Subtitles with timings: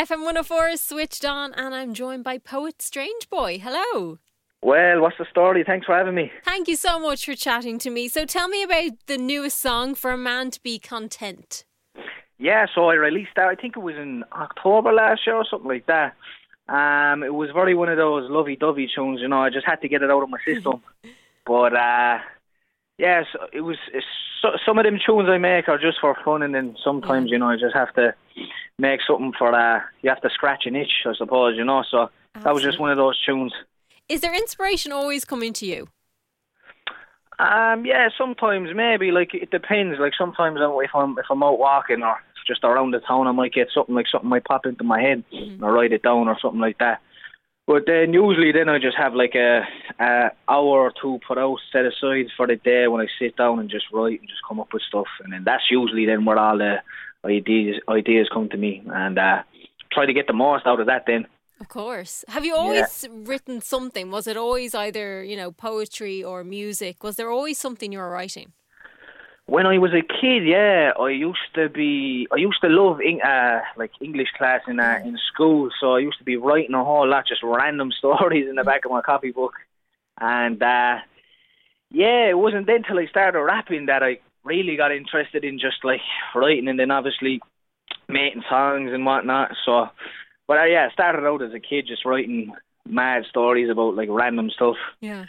[0.00, 3.58] FM 104 is switched on, and I'm joined by poet Strange Boy.
[3.62, 4.16] Hello.
[4.62, 5.62] Well, what's the story?
[5.62, 6.32] Thanks for having me.
[6.42, 8.08] Thank you so much for chatting to me.
[8.08, 11.66] So tell me about the newest song, For a Man to Be Content.
[12.38, 15.68] Yeah, so I released that, I think it was in October last year or something
[15.68, 16.16] like that.
[16.66, 19.88] Um, it was very one of those lovey-dovey tunes, you know, I just had to
[19.88, 20.80] get it out of my system.
[21.46, 22.20] but, uh,
[22.96, 23.76] yeah, so it was,
[24.40, 27.36] so, some of them tunes I make are just for fun and then sometimes, you
[27.36, 28.14] know, I just have to
[28.80, 32.08] make something for, uh, you have to scratch an itch, I suppose, you know, so
[32.34, 32.42] Absolutely.
[32.44, 33.52] that was just one of those tunes.
[34.08, 35.88] Is there inspiration always coming to you?
[37.38, 39.98] Um, yeah, sometimes maybe like it depends.
[39.98, 42.16] Like sometimes if I'm if I'm out walking or
[42.46, 45.24] just around the town, I might get something like something might pop into my head
[45.32, 45.64] mm-hmm.
[45.64, 47.00] or write it down or something like that.
[47.66, 49.62] But then usually then I just have like a,
[49.98, 53.58] a hour or two put out set aside for the day when I sit down
[53.58, 56.38] and just write and just come up with stuff, and then that's usually then where
[56.38, 56.82] all the
[57.24, 59.42] ideas ideas come to me and uh,
[59.92, 61.26] try to get the most out of that then.
[61.60, 62.24] Of course.
[62.28, 63.10] Have you always yeah.
[63.24, 64.10] written something?
[64.10, 67.04] Was it always either, you know, poetry or music?
[67.04, 68.52] Was there always something you were writing?
[69.44, 73.60] When I was a kid, yeah, I used to be, I used to love uh,
[73.76, 75.70] like English class in uh, in school.
[75.80, 78.84] So I used to be writing a whole lot, just random stories in the back
[78.84, 79.54] of my copybook.
[80.18, 80.98] And uh,
[81.90, 85.84] yeah, it wasn't then till I started rapping that I really got interested in just
[85.84, 86.00] like
[86.34, 87.40] writing, and then obviously
[88.08, 89.52] making songs and whatnot.
[89.64, 89.88] So
[90.50, 92.52] but uh, yeah, I started out as a kid just writing
[92.84, 94.74] mad stories about like random stuff.
[95.00, 95.26] Yeah.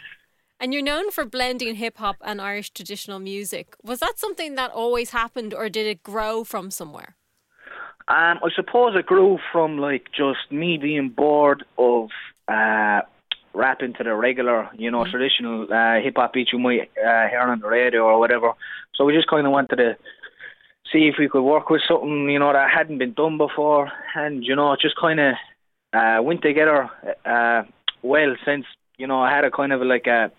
[0.58, 3.76] And you're known for blending hip hop and Irish traditional music.
[3.84, 7.14] Was that something that always happened or did it grow from somewhere?
[8.08, 12.08] Um, I suppose it grew from like just me being bored of
[12.48, 13.02] uh,
[13.54, 15.10] rapping to the regular, you know, mm-hmm.
[15.10, 18.52] traditional uh, hip hop beats you might uh, hear on the radio or whatever.
[18.94, 19.96] So we just kind of wanted to
[20.92, 24.44] see if we could work with something, you know, that hadn't been done before, and
[24.44, 25.34] you know, just kind of
[25.92, 26.90] uh, went together
[27.24, 27.62] uh,
[28.02, 28.64] well since
[28.98, 30.30] you know I had a kind of like a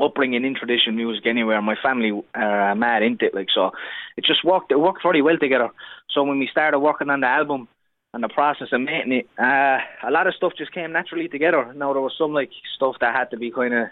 [0.00, 1.60] upbringing in traditional music anywhere.
[1.60, 3.72] My family are uh, mad into it, like so.
[4.16, 4.72] It just worked.
[4.72, 5.70] It worked very well together.
[6.10, 7.68] So when we started working on the album
[8.14, 11.72] and the process of making it, uh, a lot of stuff just came naturally together.
[11.74, 13.88] Now there was some like stuff that had to be kind of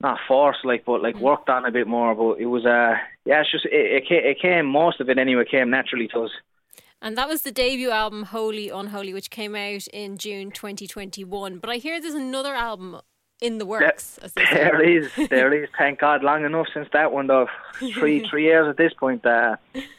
[0.00, 1.20] not forced like, but like mm.
[1.20, 2.14] worked on a bit more.
[2.14, 2.94] But it was uh
[3.24, 6.30] yeah, it's just it, it it came most of it anyway came naturally to us.
[7.00, 11.58] And that was the debut album, Holy Unholy, which came out in June 2021.
[11.58, 13.00] But I hear there's another album
[13.42, 14.18] in the works.
[14.34, 15.68] There, there is, there is.
[15.76, 17.48] Thank God, long enough since that one, though.
[17.92, 19.26] Three, three years at this point.
[19.26, 19.56] Uh,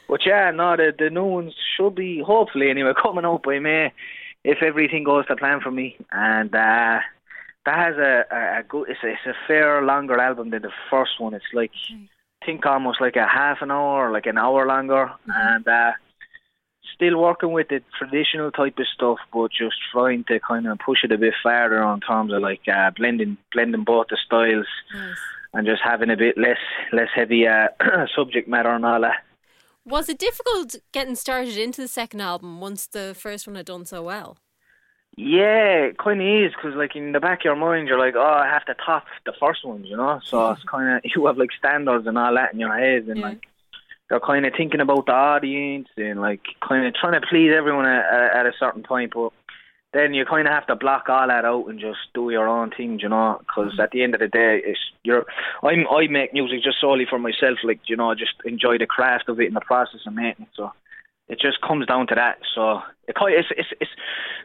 [0.08, 3.92] but yeah, no, the the new ones should be hopefully anyway coming out by May,
[4.44, 5.98] if everything goes to plan for me.
[6.12, 7.00] And uh,
[7.66, 8.90] that has a, a, a good.
[8.90, 11.36] It's a, it's a fair longer album than the first one.
[11.36, 11.72] It's like.
[12.42, 15.32] I think almost like a half an hour, like an hour longer, mm-hmm.
[15.32, 15.92] and uh,
[16.94, 21.04] still working with the traditional type of stuff, but just trying to kind of push
[21.04, 25.18] it a bit farther on terms of like uh, blending blending both the styles nice.
[25.54, 26.58] and just having a bit less
[26.92, 27.68] less heavy uh,
[28.16, 29.24] subject matter and all that.
[29.86, 33.86] Was it difficult getting started into the second album once the first one had done
[33.86, 34.38] so well?
[35.16, 38.16] Yeah, it kind of is because, like, in the back of your mind, you're like,
[38.16, 40.20] oh, I have to top the first ones, you know.
[40.26, 43.20] So it's kind of you have like standards and all that in your head, and
[43.20, 43.28] yeah.
[43.28, 43.48] like
[44.10, 47.86] you're kind of thinking about the audience and like kind of trying to please everyone
[47.86, 49.32] at, at a certain point, but
[49.94, 52.72] then you kind of have to block all that out and just do your own
[52.72, 53.38] thing, you know.
[53.40, 55.26] Because at the end of the day, it's you're
[55.62, 59.30] I'm I make music just solely for myself, like you know, just enjoy the craft
[59.30, 60.48] of it and the process of making.
[60.56, 60.72] So
[61.30, 62.40] it just comes down to that.
[62.56, 63.92] So it, it's it's it's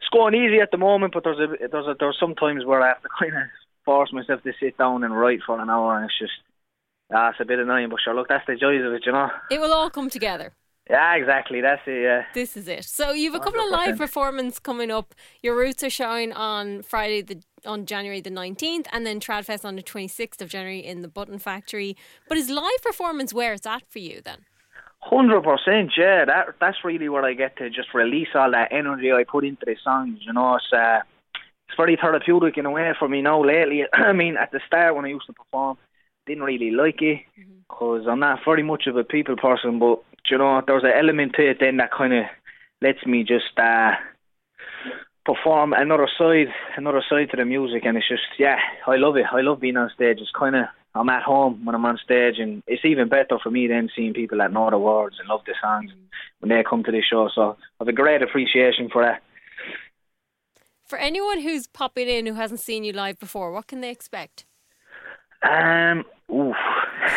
[0.01, 2.83] it's going easy at the moment, but there's a there's a there's some times where
[2.83, 3.43] I have to kind of
[3.85, 6.33] force myself to sit down and write for an hour, and it's just
[7.13, 7.89] ah, it's a bit annoying.
[7.89, 9.31] But sure, look, that's the joys of it, you know.
[9.51, 10.53] It will all come together.
[10.91, 11.61] Yeah, exactly.
[11.61, 12.03] That's it.
[12.03, 12.25] Yeah.
[12.33, 12.85] This is it.
[12.85, 13.65] So you've a couple 100%.
[13.65, 15.15] of live performances coming up.
[15.43, 19.77] Your roots are showing on Friday the on January the 19th and then Tradfest on
[19.77, 21.97] the 26th of January in the Button Factory.
[22.29, 24.47] But is live performance where it's at for you then?
[25.01, 26.25] Hundred percent, yeah.
[26.25, 29.65] That that's really where I get to just release all that energy I put into
[29.65, 30.19] the songs.
[30.23, 31.01] You know, it's uh,
[31.69, 33.85] it's very therapeutic in a way for me now lately.
[33.93, 35.77] I mean, at the start when I used to perform,
[36.29, 37.23] didn't really like it
[37.69, 38.11] because mm-hmm.
[38.11, 39.79] I'm not very much of a people person.
[39.79, 42.25] But you know, there's an element to it then that kind of
[42.81, 43.93] lets me just uh,
[45.25, 49.27] perform another side, another side to the music, and it's just yeah, I love it.
[49.33, 50.19] I love being on stage.
[50.21, 53.51] It's kind of I'm at home when I'm on stage, and it's even better for
[53.51, 55.91] me then seeing people that know the words and love the songs
[56.41, 57.29] when they come to the show.
[57.35, 59.23] So I have a great appreciation for that.
[60.87, 64.47] For anyone who's popping in who hasn't seen you live before, what can they expect?
[65.43, 66.05] Um,
[66.35, 66.57] oof.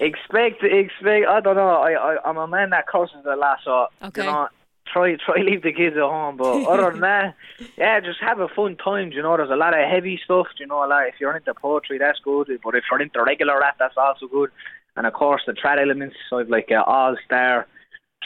[0.00, 1.26] expect, expect.
[1.28, 1.76] I don't know.
[1.82, 4.22] I, I, I'm a man that curses a lot, so okay.
[4.22, 4.48] you know,
[4.92, 6.36] try try leave the kids at home.
[6.36, 7.34] But other than that,
[7.76, 9.12] yeah, just have a fun time.
[9.12, 10.46] You know, there's a lot of heavy stuff.
[10.58, 11.08] You know, a lot.
[11.08, 12.48] If you're into poetry, that's good.
[12.62, 14.50] But if you're into regular rap, that's also good.
[14.96, 16.16] And of course, the trad elements.
[16.30, 17.66] So I've like an all star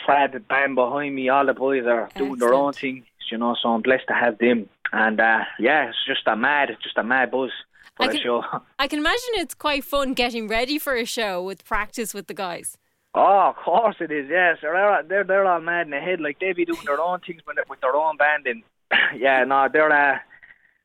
[0.06, 1.28] trad band behind me.
[1.28, 2.28] All the boys are Excellent.
[2.28, 3.04] doing their own thing.
[3.30, 4.68] You know, so I'm blessed to have them.
[4.90, 7.50] And uh, yeah, it's just a mad, just a mad buzz.
[7.98, 8.42] I can,
[8.78, 12.34] I can imagine it's quite fun getting ready for a show with practice with the
[12.34, 12.76] guys.
[13.14, 14.26] Oh, of course it is.
[14.30, 16.20] Yes, they're they're they're all mad in the head.
[16.20, 18.62] Like they be doing their own things with with their own band, and
[19.20, 20.18] yeah, no, they're uh,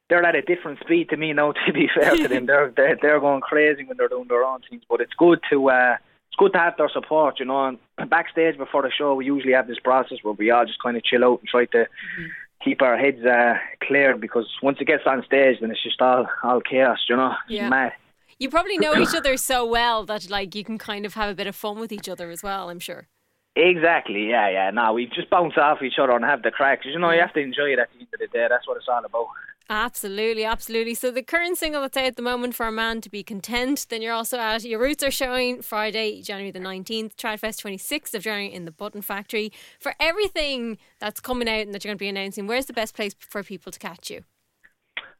[0.09, 1.53] they're at a different speed to me now.
[1.65, 4.61] To be fair to them, they're they're they're going crazy when they're doing their own
[4.69, 4.83] things.
[4.89, 5.97] But it's good to uh,
[6.27, 7.39] it's good to have their support.
[7.39, 10.65] You know, and backstage before the show, we usually have this process where we all
[10.65, 11.77] just kind of chill out and try to.
[11.77, 12.25] Mm-hmm.
[12.63, 16.27] Keep our heads uh, clear because once it gets on stage, then it's just all
[16.43, 17.33] all chaos, you know.
[17.49, 17.69] Yeah.
[17.69, 17.93] mad.
[18.39, 21.35] You probably know each other so well that like you can kind of have a
[21.35, 22.69] bit of fun with each other as well.
[22.69, 23.07] I'm sure.
[23.55, 24.29] Exactly.
[24.29, 24.71] Yeah, yeah.
[24.71, 26.79] No, we just bounce off each other and have the crack.
[26.85, 28.47] You know, you have to enjoy it at the end of the day.
[28.49, 29.27] That's what it's all about.
[29.69, 30.93] Absolutely, absolutely.
[30.93, 33.87] So the current single that's out at the moment for a man to be content.
[33.89, 38.13] Then you're also at your roots are showing Friday, January the nineteenth, Tradfest twenty sixth
[38.13, 39.51] of January in the Button Factory.
[39.79, 42.93] For everything that's coming out and that you're going to be announcing, where's the best
[42.93, 44.23] place for people to catch you?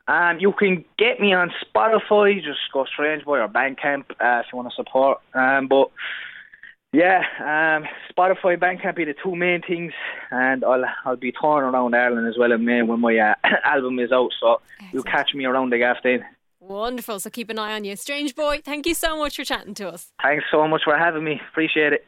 [0.09, 2.35] Um, you can get me on Spotify.
[2.43, 5.19] Just go Strangeboy or Bandcamp uh, if you want to support.
[5.33, 5.89] Um, but
[6.93, 7.85] yeah, um,
[8.15, 9.93] Spotify, Bandcamp be the two main things,
[10.29, 13.33] and I'll I'll be touring around Ireland as well in May when my uh,
[13.65, 14.29] album is out.
[14.39, 14.93] So Excellent.
[14.93, 16.23] you'll catch me around the gaff then.
[16.59, 17.19] Wonderful.
[17.19, 18.61] So keep an eye on you, Strange Boy.
[18.63, 20.11] Thank you so much for chatting to us.
[20.21, 21.41] Thanks so much for having me.
[21.51, 22.01] Appreciate it.